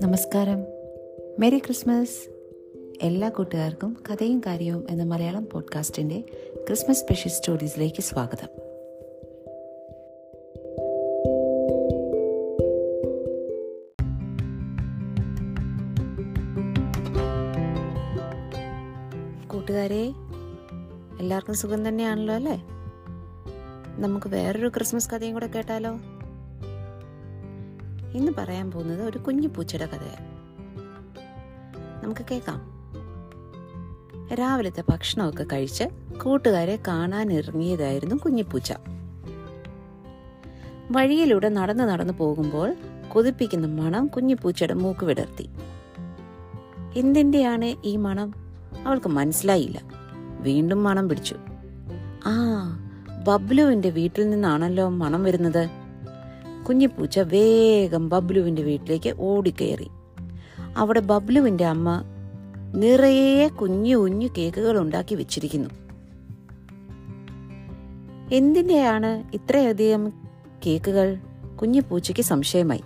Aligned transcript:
നമസ്കാരം. 0.00 0.64
Merry 1.38 1.58
Christmas 1.58 2.30
എല്ലാ 3.02 3.28
കൂട്ടുകാർക്കും 3.28 3.96
കഥയും 4.10 4.42
കാര്യവും 4.46 4.86
എന്ന 4.90 5.02
മലയാളം 5.02 5.48
പോഡ്കാസ്റ്റിന്റെ 5.52 6.20
ക്രിസ്മസ് 6.66 7.00
സ്പെഷ്യൽ 7.00 7.32
സ്റ്റോറീസിലേക്ക് 7.32 8.02
സ്വാഗതം. 8.02 8.48
കൂട്ടുകാരെ 19.48 20.12
എല്ലാവർക്കും 21.20 21.54
സുഖം 21.54 21.88
തന്നെയാണല്ലോ 21.88 22.34
അല്ലേ? 22.34 22.66
നമുക്ക് 23.98 24.26
വേറൊരു 24.28 24.68
ക്രിസ്മസ് 24.68 25.10
കഥയും 25.10 25.32
കൂടെ 25.32 25.46
കേട്ടാലോ? 25.46 25.98
ഇന്ന് 28.14 28.32
പറയാൻ 28.38 28.70
പോകുന്നത് 28.70 29.02
ഒരു 29.02 29.18
കുഞ്ഞു 29.18 29.48
പൂച്ചയുടെ 29.48 29.86
കഥയാണ് 29.86 30.40
നമുക്ക് 32.04 32.20
കേൾക്കാം. 32.30 32.80
രാവിലത്തെ 34.34 34.84
ഭക്ഷണമൊക്കെ 34.88 35.46
കഴിച്ച് 35.52 35.84
കൂട്ടുകാരെ 36.24 36.78
കാണാൻ 36.88 37.32
ഇറങ്ങിയതായിരുന്നു 37.32 38.16
കുഞ്ഞിപ്പൂച്ച 38.16 38.72
വഴിയിലൂടെ 40.90 41.48
നടന്നു 41.48 41.84
നടന്നു 41.84 42.12
പോകുമ്പോൾ 42.12 42.76
കൊതിപ്പിക്കുന്ന 43.08 43.66
മണം 43.66 44.06
കുഞ്ഞിപ്പൂച്ചയുടെ 44.06 44.74
മൂക്ക് 44.74 45.04
വിടർത്തി. 45.04 45.48
എന്തിന്റെയാണ് 46.96 47.86
ഈ 47.86 47.96
മണം? 47.96 48.34
അവൾക്ക് 48.86 49.08
മനസ്സിലായില്ല. 49.08 49.80
വീണ്ടും 50.40 50.84
മണം 50.84 51.08
പിടിച്ചു. 51.08 51.36
ആ 52.26 52.32
ബബ്ലുവിന്റെ 53.24 53.90
വീട്ടിൽ 53.90 54.30
നിന്നാണല്ലോ 54.30 54.88
മണം 54.88 55.24
വരുന്നത്. 55.24 55.79
കുഞ്ഞിപ്പൂച്ച 56.70 57.18
വേഗം 57.18 58.08
ബബ്ലുവിന്റെ 58.08 58.62
വീട്ടിലേക്ക് 58.62 59.14
ഓടിക്കയറി. 59.18 59.90
അവിടെ 60.76 61.00
ബബ്ലുവിന്റെ 61.00 61.64
അമ്മ 61.64 62.02
നിറയെ 62.74 63.48
കുഞ്ഞു 63.48 63.96
കുഞ്ഞു 63.96 64.28
കേക്കുകൾ 64.38 64.78
ഉണ്ടാക്കി 64.78 65.14
വെച്ചിരിക്കുന്നു. 65.14 65.70
എന്തിന്റെയാണ് 68.32 69.24
ഇത്രയധികം 69.34 70.12
കേക്കുകൾ? 70.66 71.16
കുഞ്ഞിപ്പൂച്ചയ്ക്ക് 71.60 72.22
സംശയമായി. 72.22 72.82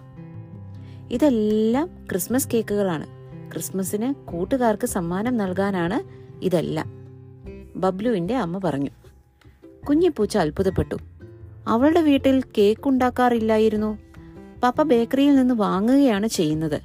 ഇതെല്ലാം 1.11 1.91
ക്രിസ്മസ് 2.11 2.49
കേക്കുകളാണ്. 2.55 3.07
ക്രിസ്മസിന് 3.53 4.31
കൂട്ടുകാർക്ക് 4.31 4.87
സമ്മാനം 4.87 5.37
നൽകാനാണ് 5.37 6.03
ഇതെല്ലാം. 6.45 6.91
ബബ്ലുവിന്റെ 7.77 8.37
അമ്മ 8.37 8.59
പറഞ്ഞു. 8.59 8.91
കുഞ്ഞിപ്പൂച്ച 9.89 10.39
അത്ഭുതപ്പെട്ടു. 10.39 11.14
അവളുടെ 11.69 12.01
വീട്ടിൽ 12.01 12.43
കേക്ക് 12.59 12.89
ഉണ്ടാക്കാറില്ലായിരുന്നു. 12.89 13.99
പപ്പ 14.63 14.83
ബേക്കറിയിൽ 14.83 15.37
നിന്ന് 15.37 15.55
വാങ്ങുകയാണ് 15.55 16.27
ചെയ്യുന്നത്. 16.27 16.81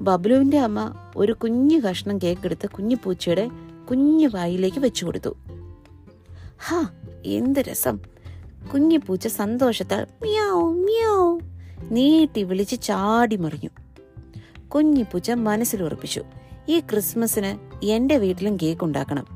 ബബ്ലുവിന്റെ 0.00 0.58
അമ്മ 0.58 0.94
ഒരു 1.16 1.32
കുഞ്ഞു 1.32 1.78
കഷ്ണം 1.78 2.18
കേക്ക് 2.18 2.42
എടുത്ത് 2.44 2.68
കുഞ്ഞു 2.68 2.96
പൂച്ചയുടെ 3.04 3.50
കുഞ്ഞു 3.90 4.28
വായിലേക്ക് 4.28 4.78
വെച്ചു 4.78 5.06
കൊടുത്തു. 5.06 5.36
ഹാ 6.66 6.88
എന്ത് 7.26 7.60
രസം. 7.60 7.98
കുഞ്ഞു 8.72 8.98
പൂച്ച 8.98 9.26
സന്തോഷത്താൽ 9.26 10.06
മ്യാവ് 10.22 10.62
മ്യാവ് 10.62 11.40
നീട്ടി 11.90 12.42
വിളിച്ച് 12.42 12.82
ചാടി 12.82 13.36
മറിഞ്ഞു. 13.36 13.70
കുഞ്ഞു 14.68 15.02
പൂച്ച 15.02 15.30
മനസ്സിൽ 15.30 15.82
ഉറപ്പിച്ചു 15.82 16.22
ഈ 16.68 16.80
ക്രിസ്മസിന് 16.80 17.84
എന്റെ 17.84 18.16
വീട്ടിലും 18.16 18.56
കേക്ക് 18.56 18.84
ഉണ്ടാക്കണം. 18.84 19.26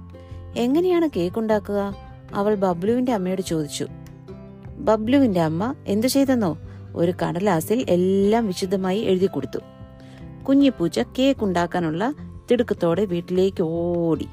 എങ്ങനെയാണ് 0.57 1.09
കേക്ക് 1.17 1.39
ഉണ്ടാക്കുക? 1.39 1.95
അവൾ 2.35 2.55
ബബ്ലുവിന്റെ 2.55 3.13
അമ്മയോട് 3.13 3.43
ചോദിച്ചു. 3.43 3.87
ബബ്ലുവിന്റെ 4.83 5.41
അമ്മ 5.41 5.75
എന്തു 5.87 6.07
ചെയ്തെന്നോ 6.07 6.59
ഒരു 6.97 7.13
കടലാസിൽ 7.23 7.87
എല്ലാം 7.89 8.47
വിശദമായി 8.47 9.01
എഴുതി 9.01 9.27
കൊടുത്തു. 9.27 9.59
കുഞ്ഞിപ്പൂച്ച 10.49 11.01
കേക്ക് 11.19 11.45
ഉണ്ടാക്കാനുള്ള 11.45 12.15
തിടുക്കത്തോടെ 12.51 13.05
വീട്ടിലേക്ക് 13.05 13.63
ഓടി. 13.63 14.29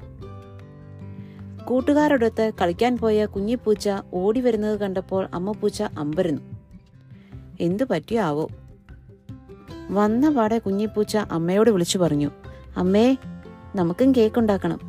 കൂട്ടുകാരോടൊത്ത് 1.66 2.52
കളിക്കാൻ 2.62 2.98
പോയ 2.98 3.26
കുഞ്ഞിപ്പൂച്ച 3.26 3.90
ഓടി 4.14 4.42
വരുന്നത് 4.42 4.80
കണ്ടപ്പോൾ 4.80 5.28
അമ്മപ്പൂച്ച 5.34 5.82
അമ്പരുന്നു. 5.82 6.42
എന്തു 7.60 7.84
പറ്റിയാവോ? 7.92 8.48
വന്ന 9.92 10.30
പാടെ 10.30 10.58
കുഞ്ഞിപ്പൂച്ച 10.58 11.18
അമ്മയോട് 11.18 11.70
വിളിച്ചു 11.70 11.98
പറഞ്ഞു. 11.98 12.30
അമ്മേ 12.78 13.18
നമുക്കും 13.76 14.12
കേക്ക് 14.12 14.40
ഉണ്ടാക്കണം. 14.40 14.80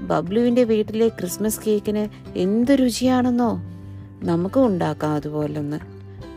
ബബ്ലുവിന്റെ 0.00 0.64
വീട്ടിലെ 0.64 1.08
ക്രിസ്മസ് 1.08 1.60
കേക്കിന് 1.66 2.08
എന്ത് 2.38 2.70
രുചിയാണെന്നോ? 2.70 3.77
നമുക്കും 4.22 4.66
ഉണ്ടാക്കാം 4.66 5.12
അതുപോലൊന്ന്. 5.12 5.78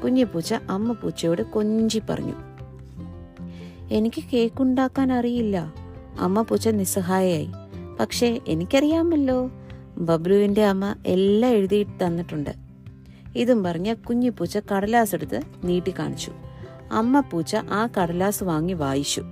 കുഞ്ഞിപ്പൂച്ച 0.04 0.54
അമ്മ 0.70 0.92
പൂച്ചയോട് 0.92 1.42
കൊഞ്ചി 1.42 2.02
പറഞ്ഞു. 2.10 2.34
എനിക്ക് 3.92 4.24
കേക്ക് 4.34 4.62
ഉണ്ടാക്കാൻ 4.62 5.14
അറിയില്ല. 5.14 5.74
അമ്മ 6.20 6.42
പൂച്ച 6.42 6.68
നിസ്സഹായയായി. 6.68 7.50
പക്ഷേ 8.00 8.40
എനിക്കറിയാമല്ലോ. 8.48 9.52
ബബ്ലുവിന്റെ 9.98 10.66
അമ്മ 10.66 10.96
എല്ലാം 11.08 11.52
എഴുതി 11.52 11.88
തന്നിട്ടുണ്ട്. 12.06 12.50
ഇതും 13.36 13.64
പറഞ്ഞ 13.64 13.94
കുഞ്ഞിപ്പൂച്ച 13.94 14.58
കടലാസ് 14.58 15.16
എടുത്ത് 15.16 15.42
നീട്ടി 15.64 15.94
കാണിച്ചു. 16.00 16.32
അമ്മ 16.92 17.20
പൂച്ച 17.20 17.56
ആ 17.56 17.88
കടലാസ് 18.02 18.44
വാങ്ങി 18.44 18.74
വായിച്ചു. 18.74 19.24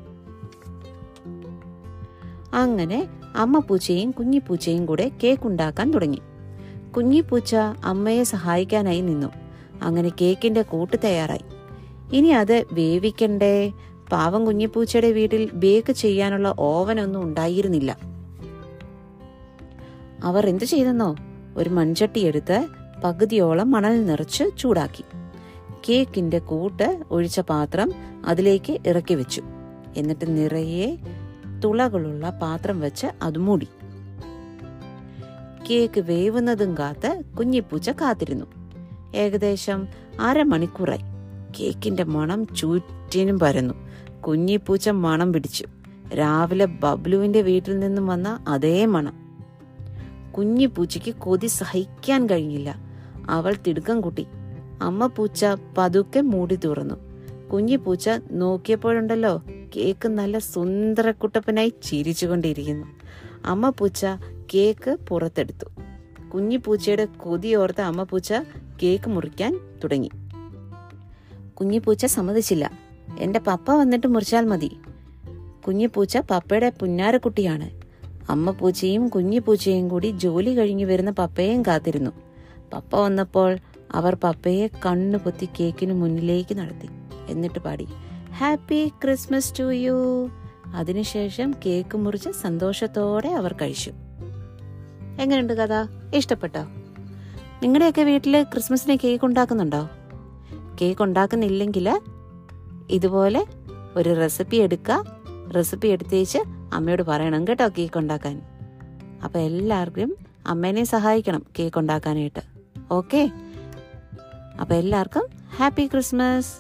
അങ്ങനെ 2.54 3.08
അമ്മ 3.36 3.60
പൂച്ചയും 3.60 4.12
കുഞ്ഞിപ്പൂച്ചയും 4.12 4.86
കൂടെ 4.86 5.12
കേക്ക് 5.24 5.48
ഉണ്ടാക്കാൻ 5.48 5.92
തുടങ്ങി. 5.92 6.22
കുഞ്ഞിപ്പൂച്ച 7.00 7.56
അമ്മയെ 7.84 8.24
സഹായിക്കാനായി 8.24 9.02
നിന്നു. 9.02 9.28
അങ്ങനെ 9.82 10.10
കേക്കിന്റെ 10.10 10.62
കൂട്ട് 10.62 10.98
തയ്യാറായി. 11.04 11.42
ഇനി 12.14 12.28
അത് 12.28 12.66
വേവിക്കണ്ടേ? 12.72 13.72
പാവം 14.12 14.46
കുഞ്ഞിപ്പൂച്ചയുടെ 14.46 15.12
വീട്ടിൽ 15.12 15.52
ബേക്ക് 15.54 15.92
ചെയ്യാനുള്ള 15.92 16.56
ഓവനൊന്നും 16.60 17.24
ഉണ്ടായിരുന്നില്ല. 17.24 17.98
അവർ 20.24 20.48
എന്തു 20.48 20.66
ചെയ്തെന്നോ? 20.66 21.16
ഒരു 21.58 21.70
മൺചട്ടി 21.70 22.20
എടുത്ത് 22.20 22.68
പകുതിയോളം 23.04 23.72
മണൽ 23.72 24.06
നിറച്ച് 24.06 24.44
ചൂടാക്കി. 24.58 25.04
കേക്കിന്റെ 25.90 26.40
കൂട്ട് 26.40 27.04
ഒഴിച്ച 27.12 27.40
പാത്രം 27.40 27.92
അതിലേക്ക് 28.26 28.78
ഇറക്കി 28.88 29.14
വെച്ചു. 29.14 29.44
എന്നിട്ട് 29.98 30.38
നിറയെ 30.38 30.98
തുളകളുള്ള 31.64 32.30
പാത്രം 32.30 32.80
വെച്ച് 32.80 33.08
അത് 33.22 33.38
മൂടി. 33.38 33.68
കേക്ക് 35.70 36.02
വേവുന്നതും 36.02 36.78
കാത്ത് 36.78 37.22
കുഞ്ഞിപ്പൂച്ച 37.38 37.90
കാത്തിരുന്നു. 37.90 38.46
ഏകദേശം 39.16 39.88
അരമണിക്കൂറായി. 40.20 41.00
കേക്കിന്റെ 41.60 42.04
മണം 42.04 42.48
ചുറ്റിനും 42.56 43.40
പരന്നു. 43.40 43.74
കുഞ്ഞിപ്പൂച്ച 44.22 44.90
മണം 44.90 45.34
പിടിച്ചു. 45.34 45.66
രാവിലെ 46.16 46.66
ബബ്ലുവിന്റെ 46.66 47.42
വീട്ടിൽ 47.42 47.80
നിന്നും 47.80 48.08
വന്ന 48.08 48.46
അതേ 48.48 48.86
മണം. 48.86 49.14
കുഞ്ഞിപ്പൂച്ചയ്ക്ക് 50.38 51.16
കൊതി 51.16 51.48
സഹിക്കാൻ 51.48 52.30
കഴിഞ്ഞില്ല. 52.30 52.76
അവൾ 53.30 53.56
തിടുക്കം 53.68 54.02
കൂട്ടി. 54.02 54.28
അമ്മ 54.82 55.08
പൂച്ച 55.08 55.46
പതുക്കെ 55.78 56.22
മൂടി 56.22 56.56
തുറന്നു. 56.56 56.96
കുഞ്ഞിപ്പൂച്ച 57.50 58.10
നോക്കിയപ്പോഴുണ്ടല്ലോ 58.32 59.42
കേക്ക് 59.76 60.08
നല്ല 60.08 60.38
സുന്ദരക്കുട്ടപ്പനായി 60.38 61.74
ചിരിച്ചുകൊണ്ടിരിക്കുന്നു. 61.84 62.88
അമ്മ 63.46 63.70
പൂച്ച 63.70 64.06
കേക്ക് 64.54 64.98
പുറത്തെടുത്തു. 65.10 65.66
കുഞ്ഞിപ്പൂച്ചയുടെ 66.30 67.06
കൊതിയോർത്ത 67.06 67.82
അമ്മ 67.82 68.04
പൂച്ച 68.04 68.34
കേക്ക് 68.84 69.10
മുറിക്കാൻ 69.10 69.60
തുടങ്ങി. 69.84 70.10
കുഞ്ഞിപ്പൂച്ച 71.54 72.06
സമ്മതിച്ചില്ല. 72.06 72.72
എന്റെ 73.20 73.40
പപ്പ 73.40 73.72
വന്നിട്ട് 73.72 74.08
മുറിച്ചാൽ 74.08 74.46
മതി. 74.46 74.78
കുഞ്ഞിപ്പൂച്ച 75.68 76.18
പപ്പയുടെ 76.18 76.72
പുന്നാരക്കുട്ടിയാണ്. 76.82 77.70
അമ്മ 78.30 78.52
പൂച്ചയും 78.52 79.08
കുഞ്ഞിപ്പൂച്ചയും 79.08 79.90
കൂടി 79.90 80.08
ജോലി 80.08 80.58
കഴിഞ്ഞു 80.58 80.86
വരുന്ന 80.86 81.12
പപ്പയെയും 81.12 81.62
കാത്തിരുന്നു. 81.62 82.12
പപ്പ 82.74 82.96
വന്നപ്പോൾ 82.96 83.58
അവർ 83.92 84.18
പപ്പയെ 84.24 84.68
കണ്ണു 84.68 85.18
പൊത്തി 85.18 85.50
കേക്കിന് 85.60 85.94
മുന്നിലേക്ക് 85.94 86.58
നടത്തി. 86.58 86.90
എന്നിട്ട് 87.30 87.60
പാടി 87.60 87.88
ഹാപ്പി 88.38 88.92
ക്രിസ്മസ് 89.04 89.60
ടു 89.60 89.72
യു 89.74 90.30
അതിനുശേഷം 90.76 91.54
കേക്ക് 91.66 91.98
മുറിച്ച് 91.98 92.30
സന്തോഷത്തോടെ 92.30 93.30
അവർ 93.30 93.56
കഴിച്ചു. 93.62 93.92
എങ്ങനെയുണ്ട് 95.20 95.54
കഥ? 95.54 95.74
ഇഷ്ടപ്പെട്ടോ? 96.16 96.62
നിങ്ങളുടെയൊക്കെ 97.64 98.04
വീട്ടിൽ 98.04 98.44
ക്രിസ്മസിന് 98.44 98.98
കേക്ക് 99.04 99.26
ഉണ്ടാക്കുന്നുണ്ടോ? 99.26 99.90
കേക്ക് 100.82 101.04
ഉണ്ടാക്കുന്നില്ലെങ്കിൽ 101.04 102.00
ഇതുപോലെ 102.90 103.46
ഒരു 103.96 104.20
റെസിപ്പി 104.20 104.58
എടുക്കുക 104.58 105.20
റെസിപ്പി 105.56 105.88
എടുത്തേച്ച് 105.88 106.38
അമ്മയോട് 106.74 107.02
പറയണം 107.02 107.48
കേട്ടോ 107.48 107.68
കേക്ക് 107.68 107.98
ഉണ്ടാക്കാൻ. 107.98 108.42
അപ്പോൾ 109.24 109.40
എല്ലാവർക്കും 109.40 110.16
അമ്മേനെ 110.48 110.84
സഹായിക്കണം 110.84 111.46
കേക്ക് 111.60 111.80
ഉണ്ടാക്കാനായിട്ട്. 111.80 112.40
ഓക്കെ? 112.92 113.30
അപ്പോൾ 114.62 114.74
എല്ലാവർക്കും 114.74 115.26
ഹാപ്പി 115.58 115.86
ക്രിസ്മസ്. 115.86 116.54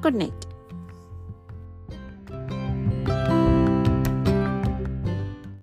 good 0.00 0.20
night. 0.20 0.51